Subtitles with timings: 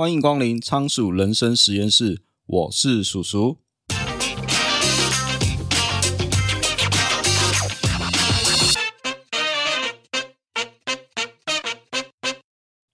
[0.00, 3.58] 欢迎光临仓鼠人生实验室，我是鼠鼠。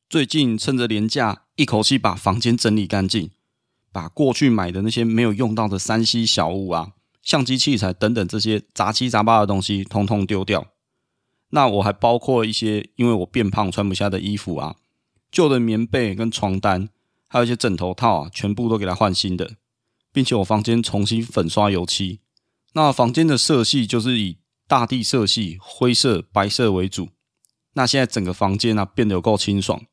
[0.09, 3.31] 最近趁着连假，一口气把房间整理干净，
[3.93, 10.67] 把过去买的那些没有用到的 3C 小物啊、相机器材等等这些杂七杂八的东西，通通丢掉。
[11.51, 14.75] 那我还包括一些因为我变胖穿不下的衣服啊。
[15.31, 16.89] 旧的棉被跟床单，
[17.37, 19.57] 还有一些枕头套啊，全部都给它换新的，
[20.11, 22.21] 并且我房间重新粉刷油漆。
[22.73, 27.11] 那房间的色系就是以大地色系灰色、白色为主。
[27.75, 29.85] 那现在整个房间啊变得有够清爽，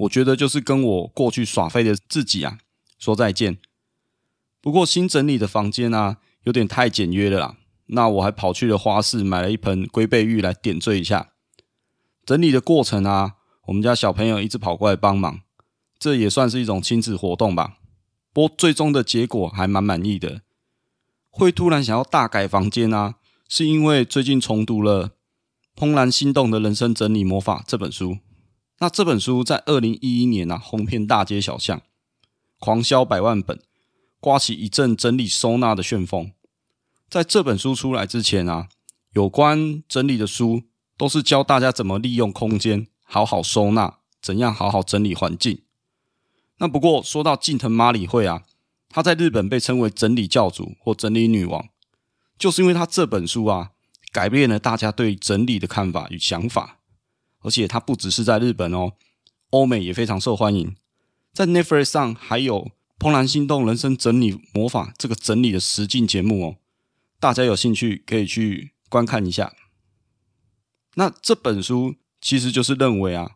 [0.00, 2.58] 我觉得就是跟我过去耍废的自己啊
[2.98, 3.56] 说再见。
[4.60, 11.30] 不过新整理的房间啊有点太简约了啦，那我还跑去了花市买了一盆龟背芋来点缀一下。
[12.26, 13.36] 整理的过程啊。
[13.66, 15.40] 我们家小朋友一直跑过来帮忙，
[16.04, 17.78] 这也算是一种亲子活动吧。
[18.30, 20.42] 不过最终的结果还蛮满意的。
[21.30, 23.14] 会突然想要大改房间啊，
[23.48, 25.08] 是因为最近重读了
[25.74, 28.18] 《怦然心动的人生整理魔法》这本书。
[28.80, 31.80] 那这本书在二零一一年啊，红遍大街小巷，
[32.58, 33.58] 狂销百万本，
[34.20, 36.32] 刮起一阵整理收纳的旋风。
[37.08, 38.68] 在这本书出来之前啊，
[39.14, 40.64] 有关整理的书
[40.98, 42.88] 都是教大家怎么利用空间。
[43.04, 45.62] 好好收纳，怎样好好整理环境？
[46.58, 48.44] 那不过说到近藤麻里惠啊，
[48.88, 51.68] 她在日本被称为整理教主或整理女王，
[52.38, 53.72] 就是因为她这本书啊，
[54.12, 56.78] 改变了大家对整理的看法与想法。
[57.40, 58.92] 而且她不只是在日本哦，
[59.50, 60.74] 欧美也非常受欢迎。
[61.32, 62.70] 在 Netflix 上还有
[63.04, 66.56] 《怦然心动人生整理魔法》这个整理的实境节目哦，
[67.20, 69.52] 大家有兴趣可以去观看一下。
[70.94, 71.96] 那这本书。
[72.26, 73.32] 其实就是认为啊，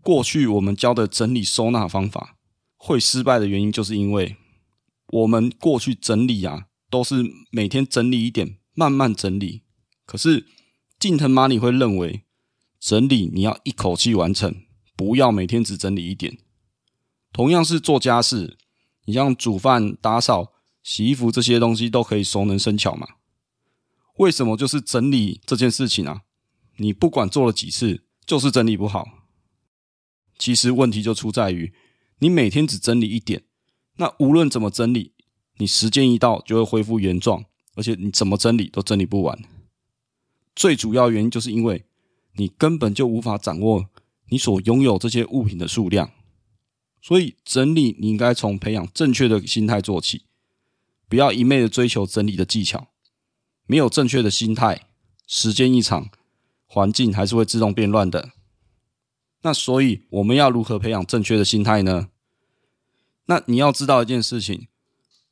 [0.00, 2.38] 过去我们教的整理收纳方法
[2.82, 4.38] 会失败的原因，就是因为
[5.08, 9.62] 我们过去整理啊，都是每天整理一点，慢慢整理。
[10.06, 10.46] 可是
[10.98, 12.22] 近藤麻里会认为，
[12.80, 14.62] 整理你要一口气完成，
[14.96, 16.38] 不要每天只整理一点。
[17.30, 18.56] 同样是做家事，
[19.04, 23.06] 你像煮饭、打扫、洗衣服这些东西都可以熟能生巧嘛。
[24.16, 26.22] 为什么就是整理这件事情啊？
[26.78, 28.06] 你不管做了几次。
[28.26, 29.08] 就是整理不好，
[30.38, 31.72] 其实问题就出在于
[32.20, 33.42] 你每天只整理一点，
[33.96, 35.12] 那无论怎么整理，
[35.58, 37.44] 你时间一到就会恢复原状，
[37.74, 39.42] 而且你怎么整理都整理不完。
[40.54, 41.84] 最主要原因就是因为
[42.34, 43.88] 你根本就无法掌握
[44.28, 46.12] 你所拥有这些物品的数量，
[47.02, 50.24] 所以整理你应该从培养正确的心态做起，
[51.08, 52.88] 不要一昧的追求整理的技巧，
[53.66, 54.86] 没有正确的心态，
[55.26, 56.10] 时间一长。
[56.72, 58.30] 环境还是会自动变乱的，
[59.42, 62.08] 那所以我们要如何培养正确的心态呢？
[63.26, 64.68] 那你要知道一件事情，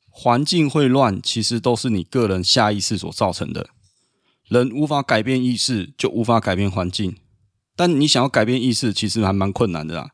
[0.09, 3.69] 环境会乱，其实都是你个人下意识所造成的。
[4.47, 7.17] 人无法改变意识，就无法改变环境。
[7.75, 10.11] 但你想要改变意识，其实还蛮困难的啦。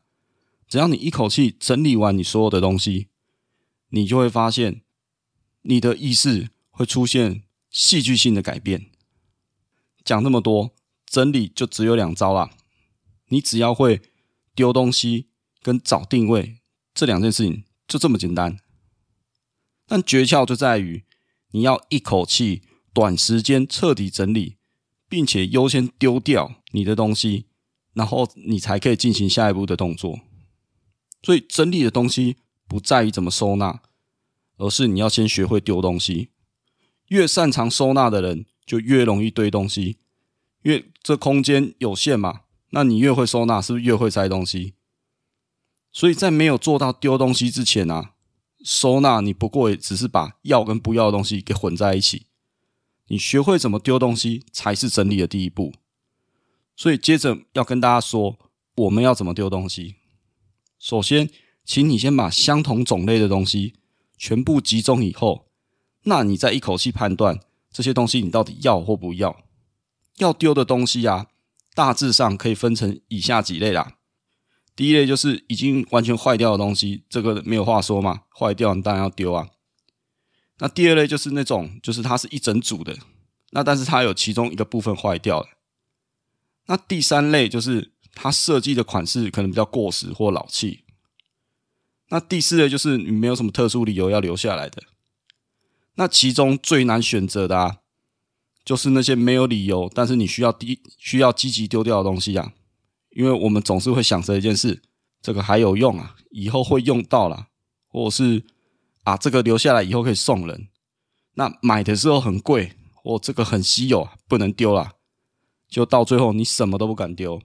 [0.68, 3.08] 只要你一口气整理完你所有的东西，
[3.90, 4.82] 你就会发现
[5.62, 8.86] 你的意识会出现戏剧性的改变。
[10.04, 10.72] 讲那么多。
[11.08, 12.50] 整理就只有两招啦，
[13.28, 14.00] 你只要会
[14.54, 15.28] 丢东西
[15.62, 16.58] 跟找定位
[16.94, 18.58] 这两件事情，就这么简单。
[19.86, 21.04] 但诀窍就在于
[21.52, 24.56] 你要一口气短时间彻底整理，
[25.08, 27.46] 并且优先丢掉你的东西，
[27.94, 30.20] 然后你才可以进行下一步的动作。
[31.22, 32.36] 所以整理的东西
[32.68, 33.82] 不在于怎么收纳，
[34.58, 36.30] 而是你要先学会丢东西。
[37.08, 39.98] 越擅长收纳的人，就越容易堆东西。
[40.62, 42.40] 因为这空间有限嘛，
[42.70, 44.74] 那你越会收纳，是不是越会塞东西？
[45.92, 48.12] 所以在没有做到丢东西之前啊，
[48.64, 52.26] 收纳你不过也只是把要跟不要的东西给混在一起。
[53.08, 55.72] 你学会怎么丢东西，才是整理的第一步。
[56.74, 58.38] 所以接着要跟大家说，
[58.74, 59.94] 我们要怎么丢东西。
[60.78, 61.30] 首先，
[61.64, 63.74] 请你先把相同种类的东西
[64.18, 65.46] 全部集中以后，
[66.02, 67.40] 那你再一口气判断
[67.70, 69.44] 这些东西你到底要或不要。
[70.18, 71.28] 要丢的东西啊，
[71.76, 73.98] 大致上可以分成以下几类啦。
[74.74, 79.50] 第一类就是已经完全坏掉的东西，这个没有话说嘛，坏掉你当然要丢啊。
[80.58, 82.96] 那第二类就是那种，就是它是一整组的，
[83.50, 85.48] 那但是它有其中一个部分坏掉了。
[86.64, 90.84] 那第三类就是它设计的款式可能比较过时或老气。
[92.08, 94.82] 那第四类就是你没有什么特殊理由要留下来的。
[95.96, 97.80] 那其中最难选择的啊。
[98.66, 102.52] 就是那些没有理由，但是你需要低需要积极丢掉的东西啊，
[103.10, 104.82] 因为我们总是会想着一件事：
[105.22, 107.46] 这个还有用啊，以后会用到啦，
[107.86, 108.42] 或者是
[109.04, 110.66] 啊，这个留下来以后可以送人。
[111.34, 114.94] 那买的时候很贵，或这个很稀有，不能丢啦。
[115.68, 117.40] 就到最后你什么都不敢丢。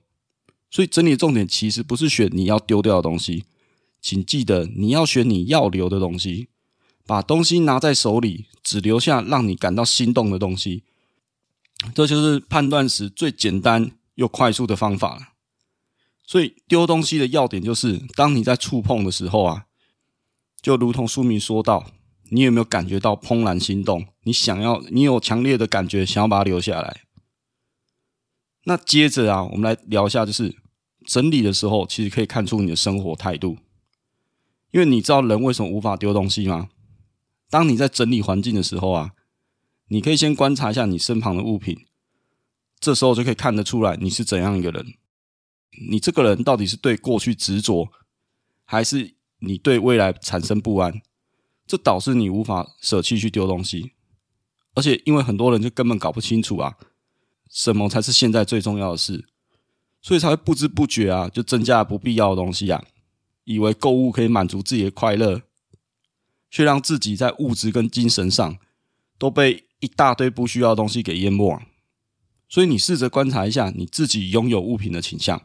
[0.71, 3.45] 所以整理重点其实不是选你要丢掉的东西，
[4.01, 6.47] 请记得你要选你要留的东西。
[7.05, 10.83] 把东西拿在手里，只留下让你感到心动的东西，
[11.93, 15.29] 这就是判断时最简单又快速的方法了。
[16.23, 19.65] 所以丢东西的要点就是，当你在触碰的时候啊，
[20.61, 21.91] 就如同书名说到，
[22.29, 24.07] 你有没有感觉到怦然心动？
[24.23, 27.01] 你想要，你有强烈的感觉，想要把它留下来。
[28.65, 30.55] 那接着啊，我们来聊一下，就是
[31.05, 33.57] 整理的时候，其实可以看出你的生活态度。
[34.69, 36.69] 因为你知道人为什么无法丢东西吗？
[37.49, 39.11] 当你在整理环境的时候啊，
[39.91, 41.85] 你可以先观察一下你身旁的物品，
[42.79, 44.93] 这时候就可以看得出来你是怎样一个人。
[45.89, 47.89] 你这个人到底是对过去执着，
[48.63, 51.01] 还是你对未来产生不安？
[51.67, 53.91] 这导致你无法舍弃去丢东西。
[54.75, 56.77] 而且因为很多人就根本搞不清楚啊，
[57.49, 59.27] 什么才是现在最重要的事，
[60.01, 62.81] 所以才会不知不觉啊就增加了不必要的东西啊，
[63.43, 65.41] 以为购物可以满足自己的快乐。
[66.49, 68.57] 却让自己在物质跟精神上
[69.17, 71.61] 都被一大堆不需要的东西给淹没。
[72.47, 75.41] 所以你试着观察一下你自己拥有物品的倾向，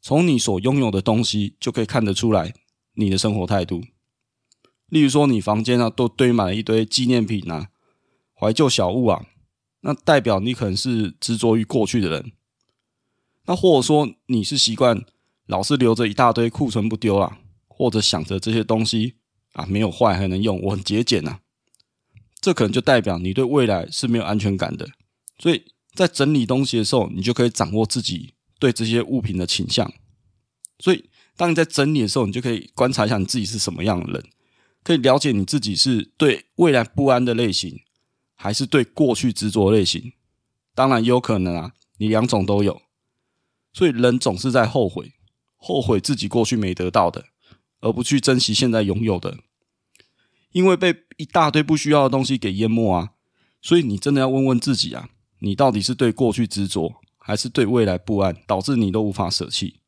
[0.00, 2.52] 从你所拥有的东西就可以看得出来
[2.94, 3.82] 你的生活态度。
[4.88, 7.68] 例如说，你房间啊都堆满了一堆纪念品啊、
[8.34, 9.26] 怀旧小物啊，
[9.82, 12.32] 那代表你可能是执着于过去的人。
[13.46, 15.04] 那或者说你是习惯
[15.46, 19.14] 老是留着一大堆库存不丢啊，或者想着这些东西。
[19.54, 21.40] 啊，没有坏还能用，我很节俭呐。
[22.40, 24.88] 这可能就代表你对未来是没有安全感的。
[25.38, 25.64] 所以
[25.94, 29.92] 在整理东西的时候，你就可以掌握自己对这些物品的倾向。
[30.78, 34.24] 所以当你在整理的时候，你就可以观察一下你自己是什么样的人，
[34.82, 37.80] 可以了解你自己是对未来不安的类型，
[38.34, 40.12] 还是对过去执着类型。
[40.74, 42.82] 当然也有可能啊，你两种都有。
[43.72, 45.12] 所以人总是在后悔，
[45.56, 47.26] 后悔自己过去没得到的。
[47.80, 49.38] 而不去珍惜现在拥有的，
[50.52, 53.12] 因为被一大堆不需要的东西给淹没啊！
[53.60, 55.08] 所以你真的要问问自己啊，
[55.40, 59.80] 你到底是对过去执着，还是对未来不安，导致你都无法舍弃？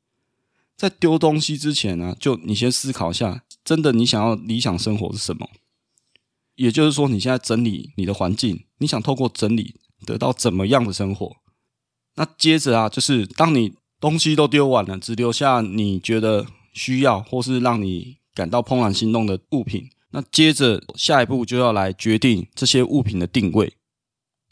[0.77, 5.49] 在丢东西之前呢、就你先思考一下，真的你想要理想生活是什么？
[6.57, 9.75] 也就是说，你现在整理你的环境，你想透过整理
[10.05, 11.37] 得到怎么样的生活？
[12.17, 16.47] 那接着啊，就是当你东西都丢完了，只留下你觉得。
[16.73, 23.75] 需要或是让你感到怦然心动的物品，那接着下一步就要来决定这些物品的定位。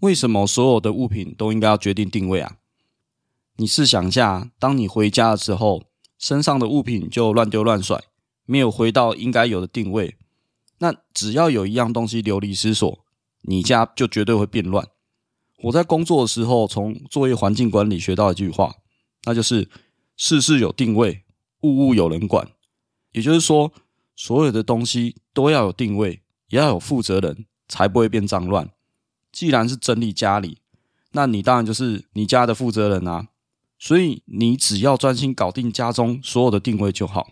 [0.00, 2.58] 为什么所有的物品都应该要决定定位啊？
[3.56, 5.84] 你试想一下，当你回家的时候，
[6.18, 8.00] 身上的物品就乱丢乱甩，
[8.44, 10.16] 没有回到应该有的定位，
[10.78, 13.04] 那只要有一样东西流离失所，
[13.42, 14.86] 你家就绝对会变乱。
[15.64, 18.76] 我在工作的时候，从作业环境管理学到一句话，
[19.24, 19.68] 那就是
[20.16, 21.24] 事事有定位。
[21.62, 22.48] 物物有人管，
[23.10, 23.72] 也就是说，
[24.18, 28.68] 所有的东西都要有定位，也要有负责人，才不会变脏乱。
[29.30, 30.58] 既然是整理家里，
[31.12, 33.28] 那你当然就是你家的负责人啊。
[33.78, 37.30] 所以你只要专心搞定家中所有的定位就好。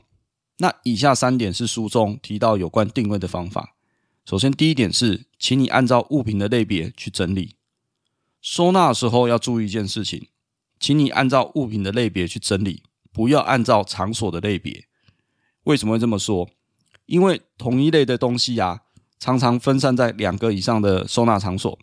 [0.59, 3.75] 那以下三点是书中提到有关定位的方法。
[4.25, 7.57] 首先，第一点是，请你按照物品的类别去整理。
[8.41, 10.29] 收纳的时候要注意一件事情，
[10.79, 12.85] 请你按照物品的类别去整理。
[13.11, 14.87] 不要按照场所的类别，
[15.65, 16.49] 为什么会这么说？
[17.07, 18.83] 因为同一类的东西啊，
[19.19, 21.79] 常常分散在两个以上的收纳场所，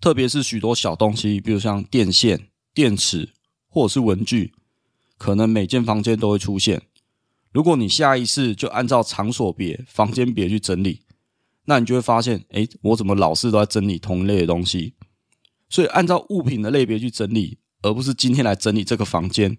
[0.00, 3.30] 特别是许多小东西，比如像电线、电池
[3.68, 4.52] 或者是文具，
[5.18, 6.82] 可能每间房间都会出现。
[7.52, 11.02] 如果你下意识就按照场所别、房间别去整理，
[11.66, 14.94] 那你就会发现，诶，我怎么老是都在整理同一类的东西？
[15.68, 19.56] 所以按照物品的类别去整理，而不是今天来整理这个房间。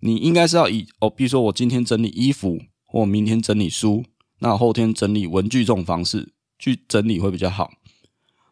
[0.00, 4.04] 你应该是要以哦，比如说我今天整理衣服，或明天整理书，
[4.44, 7.72] 那后天整理文具这种方式去整理会比较好。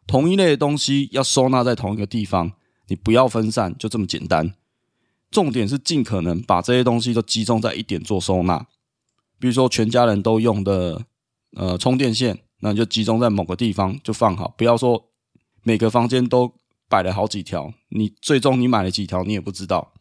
[0.06, 2.52] 同一类的东西要收纳在同一个地方，
[2.88, 4.54] 你不要分散，就这么简单。
[5.30, 8.66] 重点是尽可能把这些东西都集中在一点做收纳。
[9.38, 11.04] 比如说全家人都用的
[11.56, 15.10] 呃充电线，那你就集中在某个地方就放好，不要说
[15.62, 16.54] 每个房间都
[16.88, 19.92] 摆了好几条，你最终你买了几条你也不知道。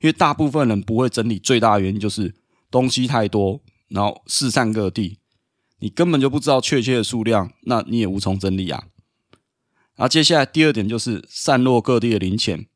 [0.00, 2.34] 因为大部分人不会整理，最大的原因就是
[2.72, 5.18] 东西太多，然后四散各地，
[5.80, 8.84] 你根本就不知道确切的数量，那你也无从整理啊。
[9.94, 12.66] 然后接下来第二点就是散落各地的零钱。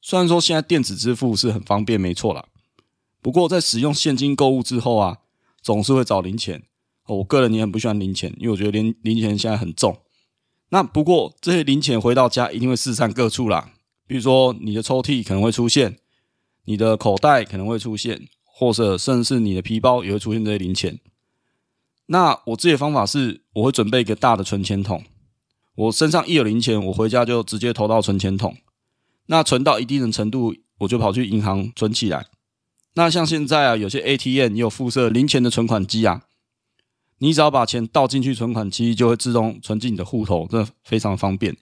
[0.00, 2.46] 虽然说现在电子支付是很方便，没错啦，
[3.20, 5.18] 不过在使用现金购物之后啊，
[5.60, 6.62] 总是会找零钱。
[7.06, 9.98] 我个人也很不喜欢零钱，因为我觉得零零钱现在很重。
[10.68, 13.72] 那不过这些零钱回到家一定会四散各处啦，
[14.06, 15.98] 比如说你的抽屉可能会出现，
[16.64, 20.98] 你的口袋可能会出现，或者甚至是你的皮包也会出现这些零钱。
[22.10, 25.04] 那我自己的方法是，我会准备一个大的存钱筒。
[25.74, 28.56] 我身上一有零钱，我回家就直接投到存钱筒。
[29.26, 32.26] 那存到一定的程度，我就跑去银行存起来。
[32.94, 36.22] 那像现在啊，有些 ATM 也有附设零钱的存款机啊，
[37.18, 41.56] 你只要把钱倒进去存款机，就会自动存进你的户头，这非常方便。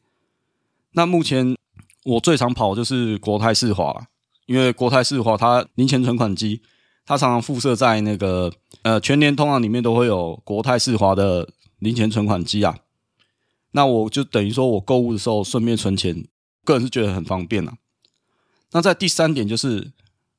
[0.92, 1.56] 那目前
[2.04, 4.06] 我最常跑就是国泰世华，
[4.46, 6.62] 因为国泰世华它零钱存款机，
[7.06, 11.48] 它常常附设在那个呃全联通行里面都会有国泰世华的
[11.78, 12.80] 零钱存款机啊。
[13.70, 16.26] 那我就等于说我购物的时候顺便存钱。
[16.64, 17.78] 个人是觉得很方便啊。
[18.72, 19.92] 那在第三点就是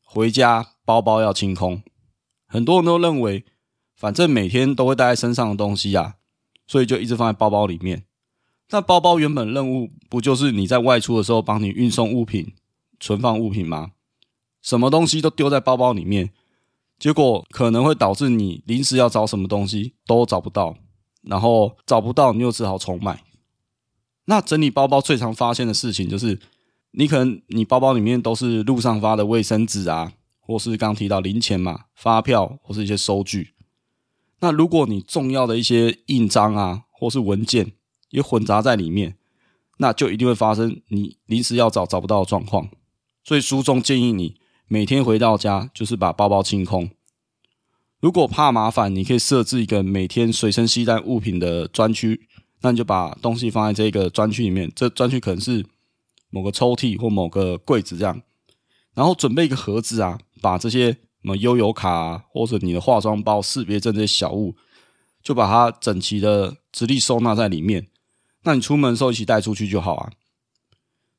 [0.03, 1.81] 回家包包要清空。
[2.45, 3.45] 很多人都认为，
[3.95, 6.15] 反正每天都会带在身上的东西啊，
[6.67, 8.03] 所以就一直放在包包里面。
[8.71, 12.53] 那包包原本任务不就是你在外出的时候帮你运送物品、
[12.99, 13.91] 存放物品吗？
[14.61, 16.31] 什么东西都丢在包包里面，
[16.99, 20.75] 结果可能会导致你临时要找什么东西都找不到，
[21.21, 23.23] 然后找不到你又只好重买。
[24.25, 26.39] 那整理包包最常发现的事情就是，
[26.91, 33.53] 你可能你包包里面都是路上发的卫生纸啊，或是刚提到零钱嘛、发票或是一些收据。
[34.39, 37.71] 那如果你重要的一些印章啊，或是文件
[38.09, 39.15] 也混杂在里面，
[39.77, 42.69] 那就一定会发生你临时要找找不到的状况。
[43.23, 46.89] 所以书中建议你每天回到家就是把包包清空。
[47.99, 52.27] 如果怕麻烦，你可以设置一个每天随身携带物品的专区。
[52.61, 55.63] 那你就把东西放在这个专区里面，这专区可能是
[56.31, 58.19] 某个抽屉或某个柜子这样，
[58.95, 64.55] 然后准备一个盒子啊，把这些什么悠游卡啊，或者你的化妆包、识别证这些小物，
[65.21, 67.87] 就把它整齐的直立收纳在里面。
[68.43, 70.11] 那你出门的时候一起带出去就好啊。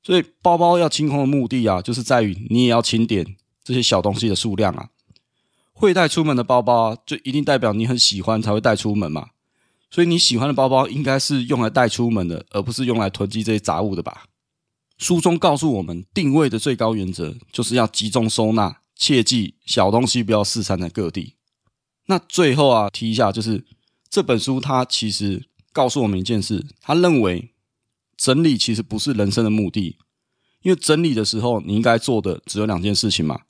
[0.08, 4.88] 所以包包要清空的目的啊，就是在于你也要清点这些小东西的数量啊。
[5.74, 9.28] 会带出门的包包，就一定代表你很喜欢才会带出门嘛。
[9.90, 14.24] 所以你喜欢的包包应该是用来带出门的，而不是用来囤积这些杂物的吧？
[14.96, 21.34] 书中告诉我们，定位的最高原则就是要集中收纳，切记小东西不要四散在各地。
[22.06, 23.62] 那最后啊，提一下，就是
[24.08, 27.50] 这本书它其实告诉我们一件事，他认为
[28.18, 29.96] 整理其实不是人生的目的，
[30.62, 33.42] 因为整理的时候你应该做的只有两件事情嘛。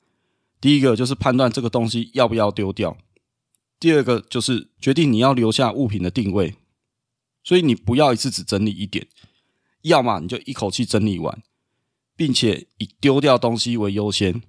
[0.61, 2.95] 第一个就是判断这个东西要不要丢掉。
[3.79, 6.53] 第二个就是决定你要留下物品的定位，
[7.43, 9.07] 所以你不要一次只整理一点，
[9.81, 11.41] 要么你就一口气整理完，
[12.15, 14.41] 并且以丢掉东西为优先。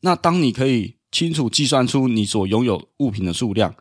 [0.00, 3.74] 那当你可以清楚计算出你所拥有物品的数量，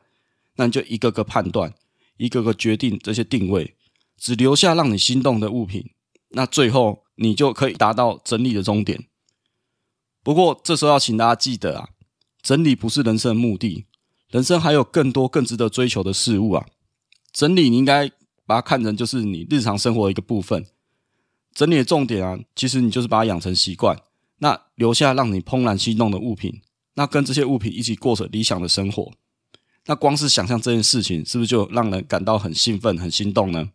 [0.56, 1.74] 那你就一个个判断，
[2.18, 3.76] 一个个决定这些定位，
[4.18, 5.92] 只留下让你心动的物品。
[6.30, 9.06] 那最后你就可以达到整理的终点。
[10.24, 11.90] 不过这时候要请大家记得啊，
[12.42, 13.86] 整理不是人生的目的。
[14.30, 16.66] 人生还有更多更值得追求的事物啊！
[17.32, 18.10] 整理你应该
[18.46, 20.66] 把它看成就是你日常生活的一个部分。
[21.54, 23.98] 整理的重点啊，其实你就是把它养成习惯，
[24.40, 26.62] 那留下让你怦然心动的物品，
[26.96, 29.14] 那跟这些物品一起过着理想的生活。
[29.86, 33.70] 那光是想象这件事情，是不是就让人感到很兴奋、很心动呢？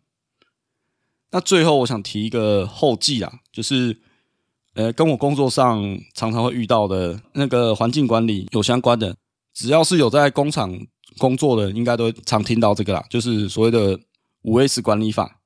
[1.33, 3.99] 那最后我想提一个后记啊，就是
[4.75, 9.15] 呃，跟我工作上常常会遇到的那个环境管理有相关的。
[9.51, 10.71] 只要是有在工厂
[11.17, 13.99] 工作的，应该都常听到这个啦，就是所谓的
[14.43, 15.39] 五 S 管理法。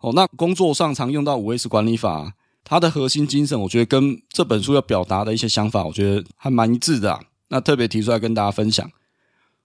[0.00, 7.20] 哦，那工作上常用到五 S 管理法，它的核心精神，我觉得跟这本书要表达的一些想法，我觉得还蛮一致的。
[7.48, 8.90] 那特别提出来跟大家分享。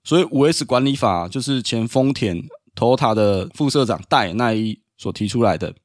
[0.03, 2.43] 所以五 S 管理法就是前丰田
[2.75, 5.75] Toyota 的副社长大野耐一所提出来的。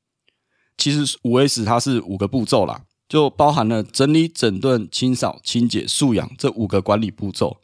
[0.77, 2.85] 其实五 S 它是五个步骤啦。
[3.09, 7.57] 就包含了整理、整顿、清扫、清洁、素养这五个管理步骤。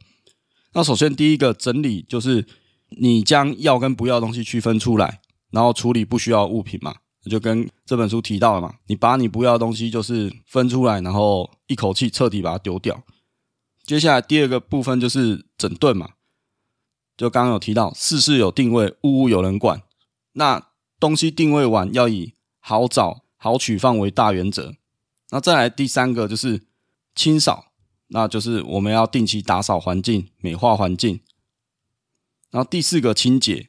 [0.73, 2.47] 那首先第一个整理就是
[2.89, 5.21] 你将要跟不要的东西区分出来，
[5.51, 6.95] 然后处理不需要物品嘛，
[7.31, 8.77] 就跟这本书提到了嘛。
[8.87, 13.05] 你把你不要的东西就是分出来，然后一口气彻底把它丢掉。
[13.83, 16.13] 接下来第二个部分就是整顿嘛，
[17.19, 19.83] 就刚刚有提到事事有定位，物物有人管。
[20.33, 20.69] 那
[21.05, 24.75] 东西定位完要以好找好取放为大原则。
[25.29, 26.63] 那再来第三个就是
[27.15, 27.73] 清扫，
[28.07, 31.21] 那就是我们要定期打扫环境、美化环境。
[32.51, 33.69] 然后第四个清洁，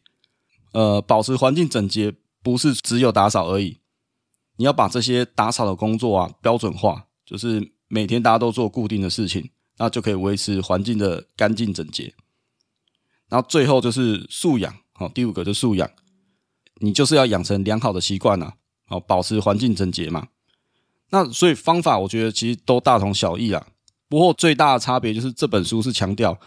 [0.72, 3.80] 呃，保持环境整洁不是只有打扫而已，
[4.56, 12.14] 你要把这些打扫的工作啊标准化，就是每天大家都做固定的事情，那就可以维持环境的干净整洁。
[13.28, 15.92] 然后最后就是素养，好，第五个就是素养，
[16.82, 18.54] 你就是要养成良好的习惯啊，
[18.90, 20.28] 哦，保持环境整洁嘛。
[21.10, 23.68] 那所以方法我觉得其实都大同小异啦，
[24.10, 26.40] 不过最大的差别就是这本书是强调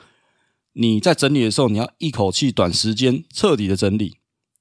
[0.73, 4.18] 你在整理的时候，你要一口气短时间彻底的整理，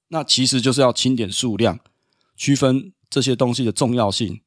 [0.09, 1.79] 那其实就是要清点数量，
[2.35, 4.41] 区分这些东西的重要性，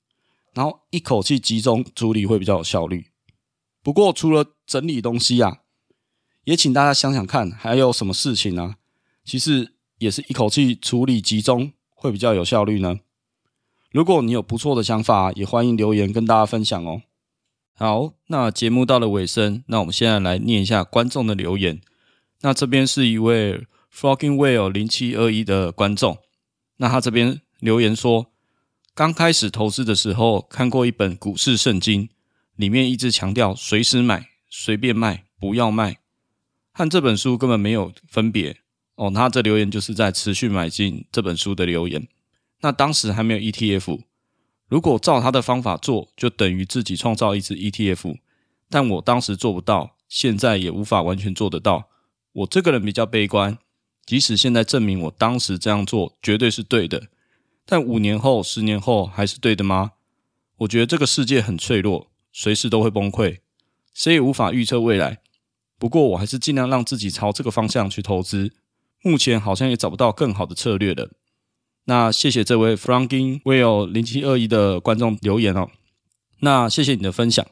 [0.54, 3.06] 然后一口气集中处理会比较有效率。
[3.82, 5.58] 不过除了整理东西啊，
[6.44, 8.76] 也请大家想想看，还有什么事情呢？
[9.24, 13.00] 其实也是一口气处理集中会比较有效率呢。
[13.92, 17.02] 如果你有不错的想法，也欢迎留言跟大家分享哦。
[17.74, 21.80] 好，那节目到了尾声，那我们现在来念一下观众的留言。
[22.40, 26.18] 那这边是一位 Flogging Whale 零七二一的观众，
[26.78, 28.32] 那他这边留言说，
[28.94, 32.08] 刚开始投资的时候看过一本股市圣经，
[32.56, 35.98] 里面一直强调随时买、随便卖、不要卖，
[36.72, 38.56] 和这本书根本没有分别
[39.00, 39.10] 哦。
[39.10, 42.06] 他这留言就是在持续买进这本书的留言。
[42.60, 44.02] 那当时还没有 ETF，
[44.68, 48.18] 如果照他的方法做，就等于自己创造一支 ETF。
[48.68, 51.88] 但我当时做不到，现在也无法完全做得到。
[52.32, 53.58] 我这个人比较悲观，
[54.04, 57.08] 即使现在证明我当时这样做绝对是对的，
[57.64, 59.92] 但五年后、十年后还是对的吗？
[60.58, 63.38] 我觉得这个世界很脆弱，随时都会崩溃，
[63.94, 65.18] 谁也无法预测未来。
[65.78, 68.52] 不过我还是尽量让自己朝这个方向去投资。
[69.02, 71.10] 目前好像也找不到更好的策略了。
[71.84, 75.70] 那谢谢这位 Flogging Whale 零七二一的观众留言哦。
[76.40, 77.44] 那谢谢你的分享。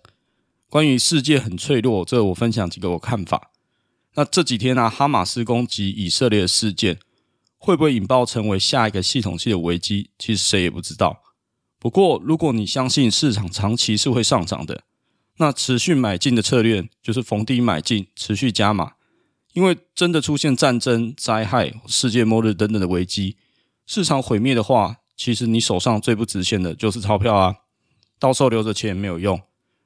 [0.69, 3.51] 关于世界很脆弱，这我分享几个我看法。
[4.15, 6.99] 那这几天呢、哈马斯攻击以色列的事件
[7.57, 10.11] 会不会引爆成为下一个系统性的危机？
[10.19, 11.23] 其实谁也不知道。
[11.79, 14.83] 不过如果你相信市场长期是会上涨的，
[15.39, 18.93] 那持续买进的策略就是逢低买进，持续加码。
[19.59, 23.37] 因为真的出现战争、灾害、世界末日等等的危机。
[23.87, 27.57] 市场毁灭的话，其实你手上最不值钱的就是钞票啊！
[28.21, 29.41] 到时候留着钱也没有用，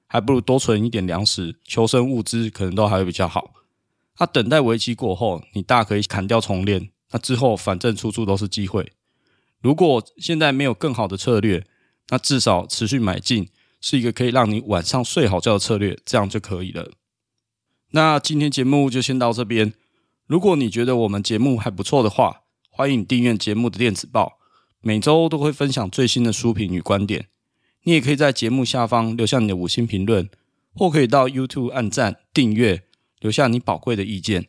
[0.06, 3.54] 还不如多存一点粮食、求生物资，可能都还会比较好。
[4.18, 6.90] 那、等待危机过后，你大可以砍掉重练。
[7.12, 8.92] 那之后反正处处都是机会。
[9.62, 11.66] 如果现在没有更好的策略，
[12.10, 13.48] 那至少持续买进
[13.80, 16.90] 是一个可以让你晚上睡好觉的策略，这样就可以了。
[17.94, 19.72] 那今天节目就先到这边。
[20.26, 24.38] 如果你觉得我们节目还不错的话，欢迎订阅节目的电子报，
[24.80, 27.26] 每周都会分享最新的书评与观点。
[27.82, 30.30] 你也可以在节目下方留下你的五星评论，
[30.74, 32.84] 或可以到 YouTube 按赞、订阅，
[33.20, 34.46] 留下你宝贵的意见。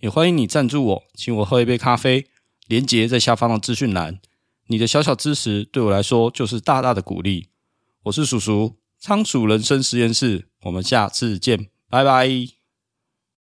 [0.00, 2.26] 也欢迎你赞助我，请我喝一杯咖啡，
[2.68, 4.20] 连结在下方的资讯栏。
[4.68, 7.48] 你的小小支持对我来说就是大大的鼓励。
[8.04, 12.63] 我是叔叔，仓鼠人生实验室，我们下次见，拜拜。